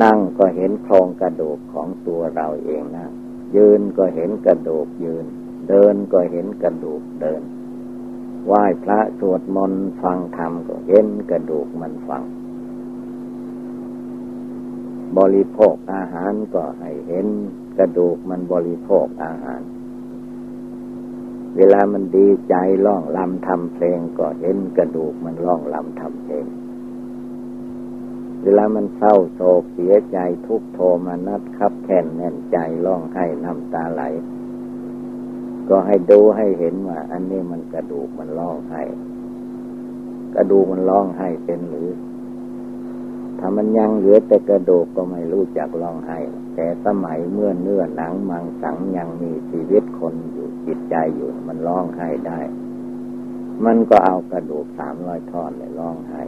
[0.02, 3.08] นั่งก็เห็นโครงกระดูกของตัวเราเองนะ
[3.56, 5.24] ยืนก็เห็นกระดูกยืน
[5.68, 7.42] เดินก็เห็นกระดูกเดิน
[8.46, 12.22] ไหว้พระสวดมนต์ฟังธรรมก็เห็นกระดูกมันฟัง
[15.18, 17.26] บริโภคอาหารก็ให้เห็น
[17.78, 19.62] กระดูกมันบริโภคอาหาร
[21.56, 22.54] เวลามันดีใจ
[22.86, 26.46] ร้องลำทำเพลงก็เห็นกระดูกมันร้องลำทำเพลง
[28.42, 32.56] เวลามันเศร้าโศกเสียใจทุกโทมานัดคับแค้นแน่นใจ
[32.86, 34.02] ร้องไห้น้ำตาไหล
[35.68, 38.82] ก็ให้ดูให้เห็นว่า อันนี้มันกระดูกมันร้องไห้
[40.34, 41.88] กระดูกมันร้องไห้เป็นหรือ
[43.38, 46.18] ถ้ามันยังเหลือแต่กระดูกก็ไม่รู้จักร้องไห้
[46.54, 52.40] แต่สมัยเมื่อเนื้อหนังมังสังยังมีชีวิตคนอยู่จิตใจอยู่มันร้องไห้ได้
[53.64, 56.22] มันก็เอากระดูกสามร้อยท่อนเลยร้องไห้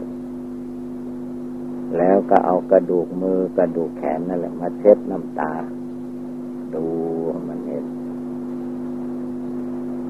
[1.97, 5.53] แล้วก็เอากระดูกมือกระดูกแขนนั่นแหละมาเช็ดน้ำตา
[6.75, 6.85] ดู
[7.47, 7.85] มันเห็น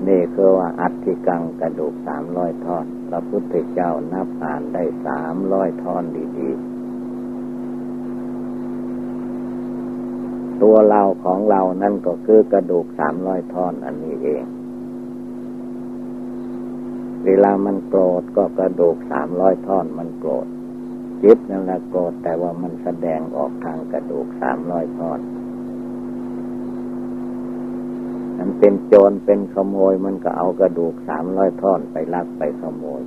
[0.08, 6.04] นี่คือว่าอัฐิกังกระดูกสามร้อยท่อน พระพุทธเจ้านับอ่านได้สามร้อยท่อน
[6.40, 6.77] ดี ๆ
[10.64, 14.44] ตัวเราของเรานั่นก็คือกระดูกสามร้อยท่อนอันนี้เอง
[17.26, 20.48] เวลามันโกรธก็กระดูกสามร้อยท่อนมันโกรธ
[21.24, 25.20] จิตนั่นแหละโกรธแต่ว่ามันแสดงออกทางกระดูกสามร้อยท่อน
[28.38, 33.02] มันเป็นโจรเป็นขโมยมันก็เอากระดูกสามร้อยท่อนไปลักไปขโมย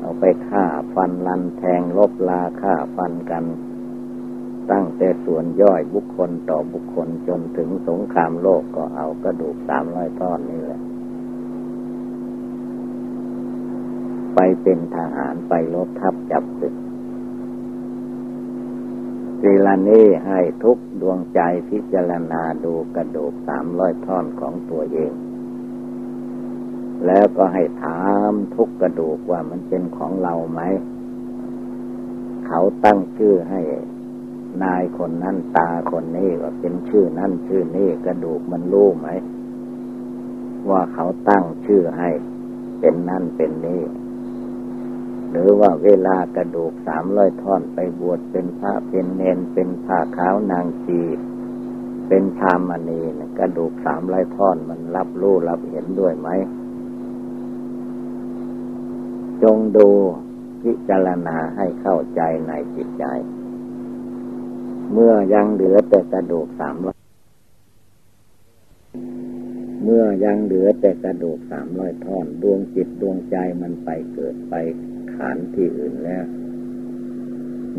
[0.00, 3.44] เอาไปฆ่าฟันลันแทงลบลาฆ่าฟันกัน
[4.72, 10.80] ตั้งแต่ส่วนย่อยบุคคลต่อบุคคลจนถึงสงครามโลกก็เอากระดูกสามร้อยท่อนนี่แหละ
[14.34, 16.74] ไปเป็นทหารไปลบทับจับศึก
[19.44, 25.12] เวลานี้ให้ทุกดวงใจพิจารณาดูกระดูกสามร้อยท่อนของตัวเอง
[27.06, 30.60] แล้วก็ให้ถามทุกกระดูกว่ามันเป็นของเราไหม
[32.46, 33.60] เขาตั้งชื่อให้
[34.64, 39.08] นายคนนั้นตาคนนี้ว่าเป็นชื่อนั่นชื่อนี้กระดูกมันรู้ไหม
[40.70, 42.10] ว่าเขาตั้งชื่อให้
[42.80, 43.82] เป็นนั่นเป็นนี้
[45.30, 51.00] หรือว่าเวลากระดูกสามร้อยท่อนไปบวชเป็นพระเป็นเนนเป็นผ้าขาวนางชี
[52.08, 56.28] เป็นพามณีนะกระดูกสามร้อยท่อนมันรับรู้รับเห็นด้วยไหม
[59.42, 59.88] จงดู
[60.62, 63.04] พิจารณาให้เข้าใจในจิตใจ
[64.92, 66.98] เมื่อยังเหลือแต่กระดูกสามร้อย
[69.84, 74.54] เมื่อยังเหลือแต่กระดูกสามร้อยท่อน ดวงจิตดวงใจมันไปเกิดไป
[75.14, 76.24] ฐานที่อื่นแล้ว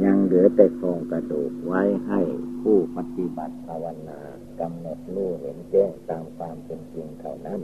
[0.03, 2.21] ยังเหลือแต่โครงกระดูกไว้ให้
[2.61, 4.19] ผู้ปฏิบัติภาวนา
[4.59, 7.61] กำหนดรู้เห็นแจ้งตามความเป็นจริงเท่านั้น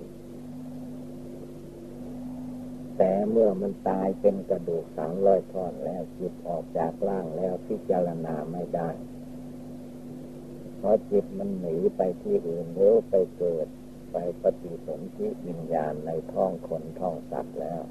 [2.97, 8.89] แต่เมื่อมันตายเป็นกระดูกสามร้อยท่อนแล้วจิตออกจากร่างแล้วพิจารณาไม่ได้
[10.85, 13.67] ราะจิตมันหนีไปที่อื่นหรือไปเกิด
[14.11, 17.83] ไปปฏิสนธิวิญญาณในท้องคนท้องสัตว์แล้ว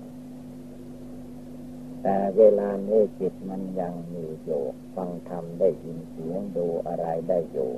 [2.03, 7.73] แต่เวลานี้จิตมันยังมีอยู่ฟังธรรมได้ยินเสียงดูอะไรได้อยู่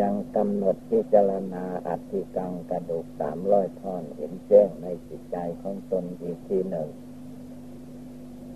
[0.00, 6.88] ยังกำหนดพิจารณาอธิกังกระดูกสามร้อยท่อนเห็นแจ้งในจิตใจของตนอีกทีหนึ่ง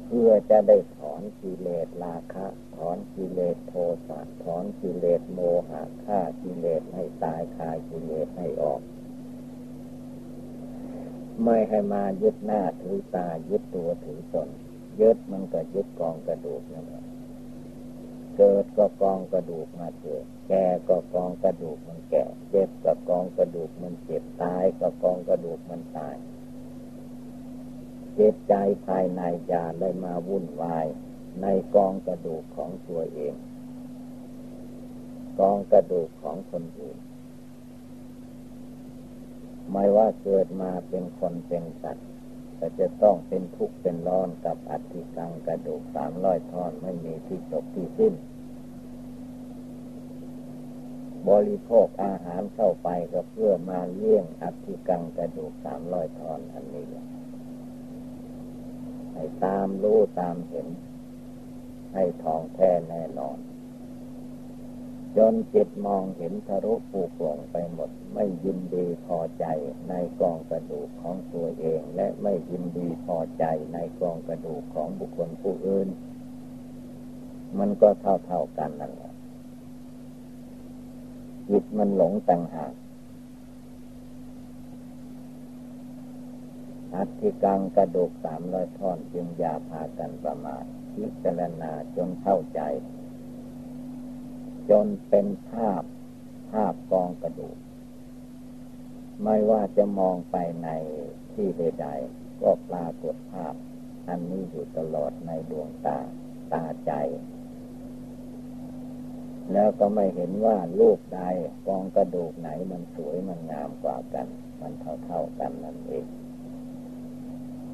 [0.06, 2.46] เพื่อจะได้ถอนกิเลสราคะ
[2.78, 3.74] ถอนกิเลสโท
[4.06, 8.80] สะถอนกิเลสโมหะฆ่ากิเลสให้ตายคายกิเลสให้ออก
[11.44, 14.48] ไม่ให้มายึดหน้าถือตายึดตัวถือตน
[15.00, 17.04] ยึดมันก็ยึดกองกระดูกนั่นแหละ
[18.36, 26.16] เกิดก็กองกระดูกมาเกิด แก่ก็กองกระดูกมันแก่ เจ็บก็กองกระดูกมันเจ็บ ตายก็กองกระดูกมันตาย
[28.14, 28.54] เจ็บใจ
[28.86, 30.86] ภายในยาได้มาวุ่นวาย
[31.42, 33.35] ในกองกระดูกของตัวเอง
[35.38, 36.98] กองกระดูกของคนอื่น
[39.72, 42.09] ไม่ว่าเกิดมาเป็นคนเป็นสัตว์
[42.57, 48.14] แต่จะต้องเป็นทุกข์เป็นร้อนกับอัฐิกังกระดูกสามร้อยท่อนไม่มีที่จบที่สิ้น
[51.29, 56.87] บริโภคอาหารเข้าไปก็เพื่อมาเลี้ยงอัฐิกังกระดูกสามร้อยท่อนอันนี้
[59.12, 60.66] ให้ตามรู้ตามเห็น
[61.94, 63.38] ให้ทองแท้แน่นอน
[65.16, 69.46] จนจิตมองเห็นทะลุปูกลงไปหมด ไม่ยินดีพอใจ
[69.88, 75.88] ในกองกระดูกของตัวเอง และไม่ยินดีพอใจในกองกระดูกของบุคคลผู้อื่น
[77.59, 79.12] มันก็เท่าเท่ากันนั่นแหละ
[81.48, 82.72] จิตมันหลงต่างหาก
[86.94, 90.64] อัติกังกระดูกสามร้อยท่อนจึงยาพากันประมาท
[90.98, 92.61] พิจารณาจนเข้าใจ
[94.70, 95.82] จนเป็นภาพ
[96.50, 97.56] ภาพกองกระดูก
[99.22, 100.68] ไม่ว่าจะมองไปใน
[101.32, 103.54] ที่ใดๆก็ปรากฏภาพ
[104.08, 105.98] อันนี้อยู่ตลอดในดวงตา
[106.52, 106.92] ตาใจ
[109.52, 111.20] แล้วก็ไม่เห็นว่ารูปใด
[111.68, 114.26] กองกระดูกไหนมันสวยมันงามกว่ากัน
[114.61, 114.72] มัน
[115.04, 116.06] เท่าๆกันนั่นเอง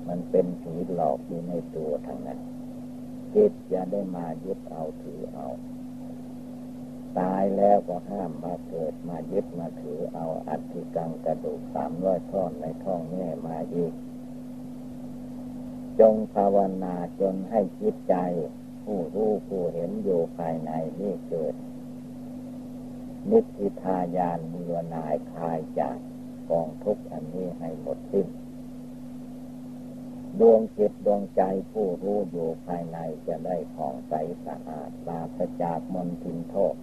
[0.09, 2.41] มันเป็นผีหลอกอยู่ในตัวทั้งนั้น
[3.35, 5.49] จิตจะได้มายึดเอาถือเอา
[7.19, 13.93] ตายแล้วก็ห้ามมาเกิดมายึดมาถือเอาอัฐิกังกระดูกสามร้อยท่อนในท้องแม่มาอีก
[16.01, 18.15] จงภาวนาจนให้จิตใจ
[18.85, 20.71] ผู้รู้ผู้เห็นอยู่ภายใน
[21.01, 21.55] นี่เกิด
[23.31, 25.97] นิพพิทายานเบื่อนายคลายจาก
[26.51, 28.27] กองทุกข์อันนี้ให้หมดสิ้น
[30.41, 34.13] ดวงจิตดวงใจผู้รู้อยู่ภายในจะได้ของใส
[34.45, 36.77] สะอาดปราศจากมลทินโทษ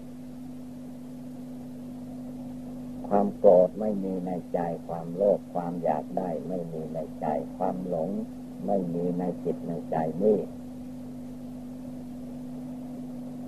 [3.07, 7.27] ความโกรธไม่มีในใจความโลภความอยากได้ไม่มีในใจ
[7.57, 8.09] ความหลง
[8.65, 10.39] ไม่มีในจิตในใจนี่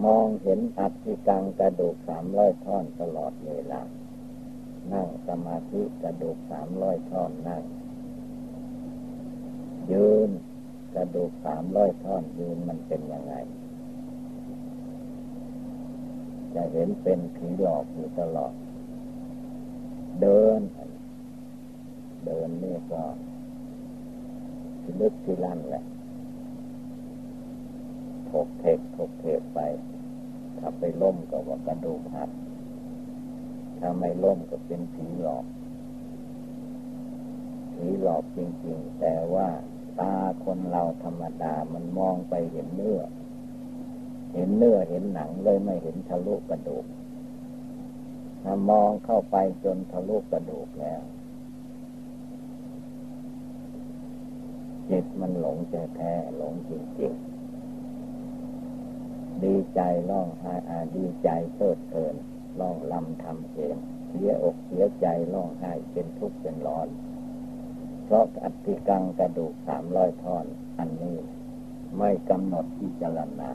[0.03, 3.81] มองเห็นอัติกังกระดูกสามร้อยท่อนตลอดเวลา
[4.91, 7.63] นั่งสมาธิกระดูกสามร้อยท่อนนั่ง
[9.91, 10.29] ยืน
[10.93, 13.33] กระดูกสามร้อยท่อนยืนมันเป็นยังไง
[16.53, 18.53] จะเห็นเป็นผีหลอกอยู่ตลอด
[20.21, 20.59] เดิน
[22.25, 23.01] เดินนี่ก็
[24.81, 25.83] ทลึกที่ลั่นแหละ
[28.29, 29.59] ถถกเทกถกเทกไป
[30.57, 32.29] ถ้าไปล้มก็ว่ากระดูกหัก
[33.79, 35.45] ถ้าไม่ล้มก็เป็นผีหลอก
[37.73, 39.47] ผีหลอกจริง ๆ แต่ว่า
[39.99, 42.99] ตาคนเราธรรมดามันมองไปเห็นเนื้อ
[44.33, 46.85] เห็นเนื้อเห็นหนังเลยไม่เห็นทะลุกระดูก
[48.43, 51.01] ถ้ามองเข้าไปจนทะลุกระดูกแล้ว
[54.89, 57.33] จิตมันหลงแท้แท้หลงจริงๆ
[59.43, 62.15] ดีใจร้องไห้อาดีใจเพิดเพลิน
[62.59, 63.75] ร้องลำทำเอง
[64.07, 66.87] เสียอกเสียใจร้องไห้เป็นทุกข์เป็นร้อน
[68.03, 70.45] เพราะอัติกังกระดูกสามร้อยท่อน
[70.79, 71.17] อันนี้
[71.97, 73.51] ไม่กำหนดพิจรณา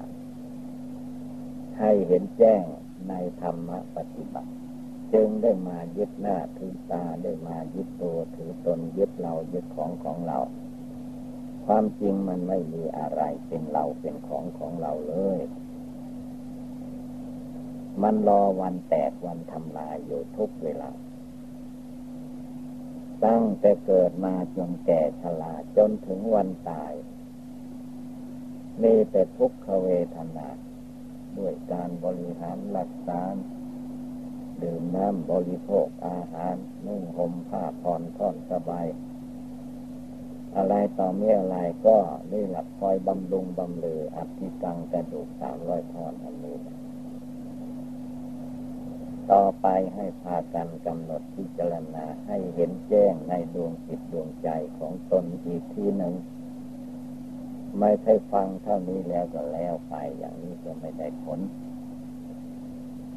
[1.78, 2.62] ให้เห็นแจ้ง
[3.08, 4.50] ในธรรมปฏิบัติ
[5.14, 10.38] จึงได้มายึดหน้าถือตาได้มายึดตัวถือตนยึดเรายึดของของเรา
[11.66, 15.40] ความจริงมันไม่มีอะไรเป็นเราเป็นของของเราเลย
[18.02, 20.90] มันรอวันแตกวันทำลายอยู่ทุกเวลา
[23.26, 26.92] ตั้งแต่เกิดมาจนแก่ชราจนถึงวันตาย
[28.82, 30.48] มีแต่ทุกขเวทนา
[31.38, 33.22] ด้วยการบริหารรักษา
[34.62, 36.54] ดื่มน้ำบริโภคอาหาร
[36.86, 38.86] นุ่งห่มผ้าผ่อนท่อนสบาย
[40.56, 41.96] อะไรต่อเมื่ออะไรก็
[42.32, 46.56] นี่หลักคอยบำรุงบำเรออัติกังกระดูกสามร้อยท่อนอันนี้
[49.32, 54.48] ต่อไปให้พากันกำหนดพิจารณาให้เห็นแจ้งในดวงจิตดวงใจ
[54.78, 56.14] ของตนอีกทีหนึ่ง
[57.78, 61.40] ไม่ใช่ฟังเท่านี้แล้วก็แล้วไปอย่างนี้ก็ไม่ได้ผล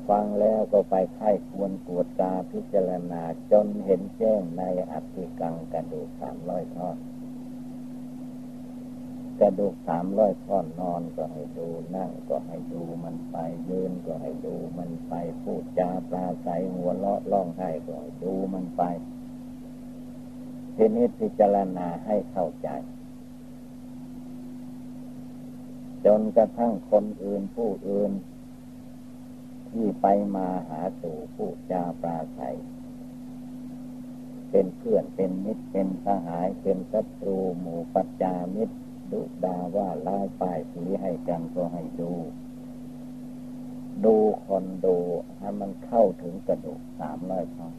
[0.10, 6.98] ฟังแล้วก็ไปไข้ควรปวดตาพิจารณาจนเห็นแจ้งในอัติกังกระดูกสามร้อยท่อน
[9.42, 13.36] กระดูกสามร้อยท่อนนอนก็ให้ดู นั่งก็ให้ดูมันไป
[13.70, 18.84] ยืนก็ให้ดูมันไป พูดจาปลาใสหัวเราะร้องไห้ก็ให้ดูมันไป
[20.76, 22.70] ทีนี้พิจารณาให้เข้าใจ
[26.06, 28.12] จนกระทั่งคนอื่นผู้อื่น
[29.70, 32.42] ที่ไปมาหาสู่ผู้จาปลาใส
[34.52, 38.76] เป็นเพื่อนเป็นมิตรเป็นสหายเป็นศัตรูหมู่ปัจจามิตร
[39.12, 42.12] ดุดาว่าลายป้ายสีให้กันก็ให้ดู
[44.06, 44.98] ดูคนดู
[45.38, 47.74] ให้มันเข้าถึงกระดูกสามร้อยท่อน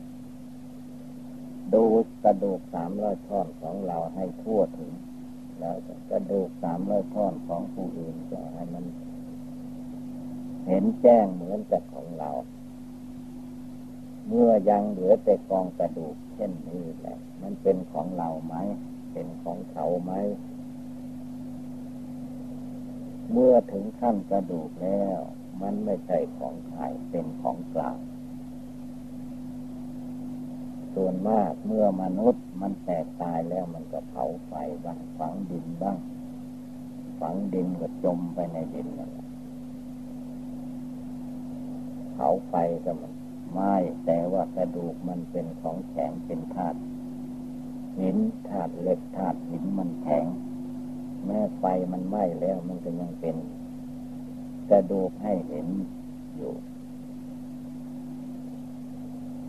[1.75, 1.85] ดู
[2.25, 4.93] กระดูกสามร้อยท่อนของเราให้ทั่วถึง
[5.59, 5.77] แล้ว
[6.11, 8.85] กระดูกสามร้อยท่อนของผู้อื่นก็ให้มัน
[10.67, 12.31] เห็นแจ้งเหมือนกับของเรา
[14.29, 18.55] เมื่อยังเหลือแต่กองกระดูกเช่นนี้แหละ มันเป็นของเราไหม
[19.13, 20.13] เป็นของเขาไหม
[23.33, 25.19] เมื่อถึงขั้นกระดูกแล้ว
[25.63, 27.99] มันไม่ใช่ของใครเป็นของกลาง
[30.95, 34.53] ส่วนมากเมื่อมนุษย์มันแตกตายแล้วมันก็เผาไฟ
[34.85, 35.99] บ้างฝังดินบ้าง
[37.21, 39.27] ฝังดินก็จมไปในดินนั่นแหละ
[42.13, 42.55] เผาไฟ
[42.85, 43.13] ก็มัน
[43.53, 46.79] ไม่แต่ว่ากระดูกมันเป็นของแข็งเป็นธาตุ
[47.99, 48.17] หิน
[48.49, 50.25] ธาตุเหล็กธาตุหินมันแข็ง
[51.27, 53.37] แม้ไฟมันไหม้แล้วมันก็ยังเป็น
[54.71, 55.67] กระดูกให้เห็น
[56.37, 56.55] อยู่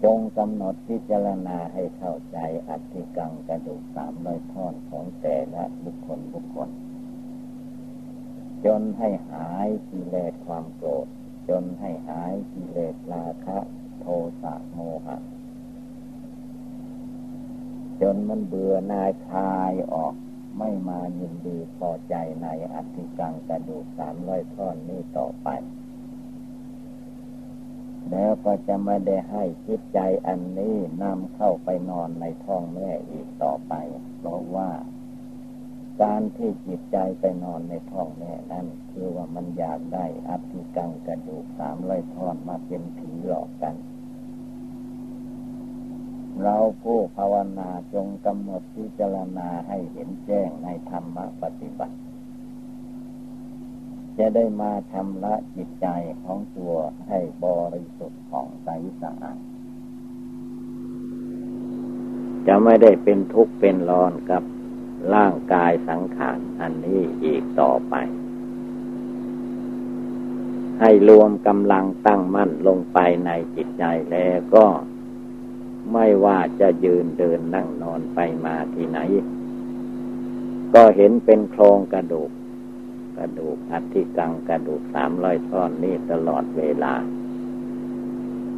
[0.04, 6.70] จงกำหนดพิจารณาให้เข้าใจอัติกังกระดูกสามร้อยท่อนของแต่ละบุคคลบุคคล
[8.66, 11.08] จนให้หายกิเลสความโกรธ
[11.50, 13.58] จนให้หายกิเลสราคะ
[14.02, 14.06] โท
[14.42, 15.18] สะโมหะ
[18.02, 20.14] จนมันเบื่อนายคลายออก
[20.58, 25.50] ไม่มายินดีพอใจในอธิกังกระดูกสามร้อยท่อนนี้ต่อไป
[28.12, 33.74] แล้วก็จะไม่ได้ให้จิตใจอันนี้นำเข้าไปนอนในท้องแม่อีกต่อไป
[34.18, 34.70] เพราะว่า
[36.02, 43.76] การที่จิตใจไปนอนในท้องแม่นั้น คือว่ามันอยากได้อธิกังกระดูกสามร้อยท่อนมาเป็นผีหลอกกัน
[46.42, 51.96] เราผู้ภาวนาจงกำหนดพิจารณาให้เห็นแจ้งในธรรมปฏิบัติ
[54.18, 55.88] จะได้มาทำละจิตใจ
[56.24, 56.76] ของตัว
[57.08, 58.70] ให้บริสุทธิ์ของใส
[59.02, 59.40] สะอาด
[62.48, 64.44] จะไม่ได้เป็นทุกข์เป็นร้อนกับ
[65.16, 67.96] ร่างกายสังขารอันนี้อีกต่อไป
[70.80, 74.66] ให้รวมกำลังตั้งมั่นลงไปในจิตใจแล้วก็
[75.92, 79.00] ไม่ว่าจะยืนเดินนั่งนอนไปมาที่ไหน
[80.74, 82.32] ก็เห็นเป็นโครงกระดูก
[83.18, 86.94] กระดูกอัฐิกังกระดูกสามร้อยท่อนนี่ตลอดเวลา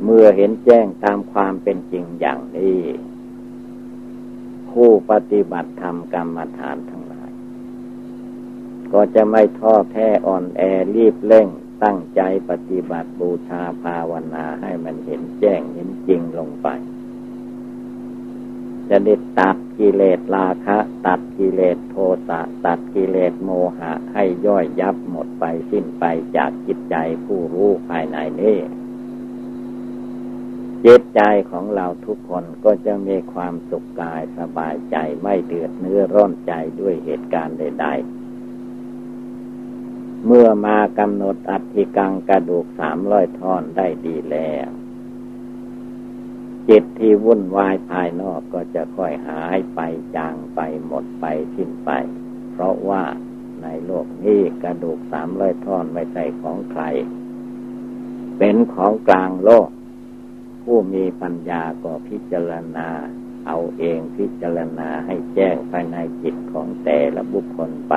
[0.03, 2.79] เมื่อเห็นแจ้งตามความเป็นจริงอย่างนี้
[4.69, 7.31] ผู้ปฏิบัติธรรมกรรมฐานทั้งหลาย
[8.93, 10.61] ก็จะไม่ท้อแท้อ่อนแอ
[10.95, 11.47] รีบเร่ง
[11.83, 16.67] ตั้งใจปฏิบัติบูชาภาวนาให้มันเห็นแจ้งเห็นจริงลงไป
[18.89, 20.77] จะได้ตัดกิเลสราคะ
[21.07, 21.95] ตัดกิเลสโท
[22.27, 26.03] สะตัดกิเลสโมหะ ให้ย่อยยับหมดไปสิ้นไป
[26.37, 28.57] จากจิตใจผู้รู้ภายในนี้
[30.85, 31.21] จิตใจ
[31.51, 38.15] ของเราทุกคนก็จะมีความสุขกายสบายใจไม่เดือดเนื้อร้อนใจด้วยเหตุการณ์ใด ๆ
[40.25, 44.67] เมื่อมากำหนดอัฐิกังกระดูกสามร้อยท่อนได้ดีแล้ว
[46.69, 49.79] จิตที่วุ่นวายภายนอกก็จะค่อยหายไป
[50.15, 51.91] จางไปหมดไปสิ้นไป
[52.51, 53.03] เพราะว่า
[53.63, 56.83] ในโลกนี้กระดูกสามร้อยท่อนไม่ใช่ของใคร
[58.37, 59.69] เป็นของกลางโลก
[60.63, 62.89] ผู้มีปัญญาก็พิจารณา
[63.47, 67.95] เอาเองพิจารณาให้แจ้งภายในจิตของแต่ละบุคคลไป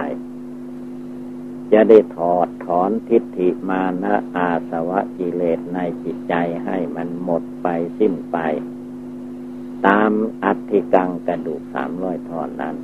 [1.72, 8.38] จะได้ถอดถอนทิฏฐิมานะอาสวะกิเลสในจิตใจให้มันหมด ไปสิ้นไป
[9.86, 10.10] ตาม
[10.44, 12.76] อัติกังกระดูกสามร้อยทอนนั้น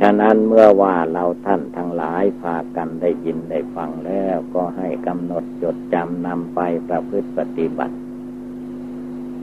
[0.00, 7.96] ฉะนั้นเมื่อว่าเราท่านทั้งหลายพากันได้ยินได้ฟังแล้วก็ให้กำหนดจดจำนำไปประพฤติปฏิบัติ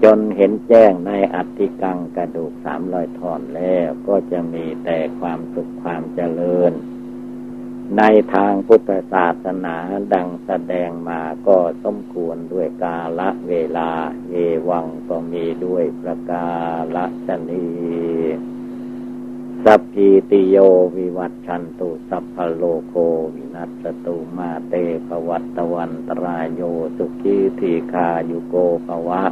[0.04, 6.74] จนเห็นแจ้งในอัติกังกระดูกสามร้อยทอนแล้วก็จะมีแต่ความสุขความเจริญ
[7.98, 9.78] ในทางพุทธศาสนา
[10.14, 13.92] ดังแสดงมาก็สมควรด้วยกาละเวลา
[14.30, 14.36] เอ
[14.70, 16.48] วังก็มีด้วยประกา
[16.96, 17.68] ละชนี
[19.64, 20.58] สัพพีติโย
[20.98, 22.94] วิวัตชันตุสัพพโลโค
[23.36, 24.74] วินัสตุมาเต
[25.08, 26.62] ภวัตวันตรายโย
[26.98, 28.56] สุขีทีคายุโก
[28.88, 29.24] ภวะ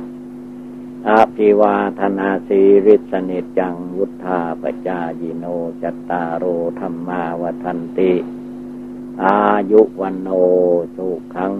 [1.07, 5.45] อาภิวาธนาสีริสนิจังวุธาปจายิโน
[5.81, 6.43] จตารโร
[6.79, 8.13] ธรรมาวทันติ
[9.25, 9.39] อา
[9.71, 10.29] ยุวันโน
[10.95, 11.53] สุขัง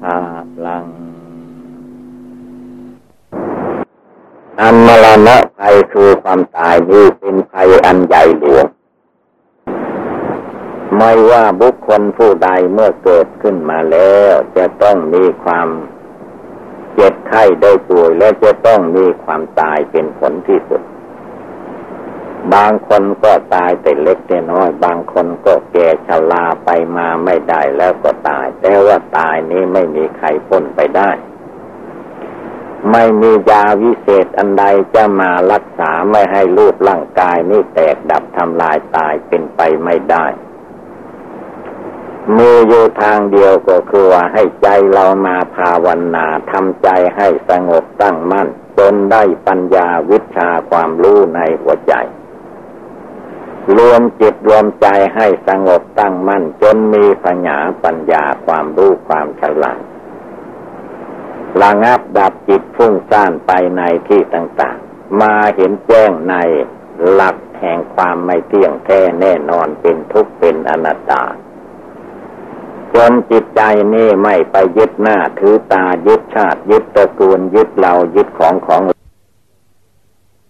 [0.00, 0.18] ภา
[0.64, 0.86] ลัง
[4.60, 8.66] อันมรณะภัยคือความตายนี้เป็นภัยอันใหญ่หลวง
[10.96, 15.68] ไม่ว่าบุคคลผู้ใดเมื่อเกิดขึ้นมาแล้ว จะต้องมีความ
[16.94, 20.82] เจ็บไข้ได้ป่วยและจะต้องมีความตายเป็นผลที่สุด
[22.54, 31.10] บางคนก็ตายแต่เล็กแต่น้อย บางคนก็แก่ชราไปมาไม่ได้แล้วก็ตาย แต่ว่าตายนี้ไม่มีใครพ้นไปได้
[32.92, 40.26] ไม่มียาวิเศษอันใดจะมารักษาไม่ให้รูปร่างกายนี้แตกดับทำลายตายเป็นไปไม่ได้
[42.36, 51.94] มีอยู่ทางเดียวก็คือว่าให้ใจเรามาภาวนาทำใจให้สงบตั้งมั่น จนได้ปัญญาวิชาความรู้ในหัวใจ
[53.76, 59.80] รวมจิตรวมใจให้สงบตั้งมั่น จนมีปัญญาปัญญาความรู้ความฉลาด
[61.62, 66.34] ระงับดับจิตฟุ้งซ่านไปในที่ต่าง ๆ มาเห็นแจ้งใน
[67.12, 71.24] หลักแห่งความไม่เที่ยงแท้แน่นอนเป็นทุกข์เป็นอนัตตา
[72.94, 73.62] จนจิตใจ
[73.94, 78.82] นี่ไม่ไปยึดหน้าถือตายึดชาติยึดตระกูลยึดเรายึดของของ